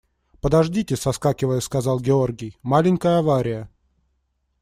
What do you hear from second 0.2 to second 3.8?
–Подождите,– соскакивая, сказал Георгий,– маленькая авария.